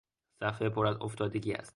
صفحه 0.41 0.69
پر 0.69 0.87
از 0.87 0.95
خط 0.97 1.01
افتادگی 1.01 1.53
است. 1.53 1.69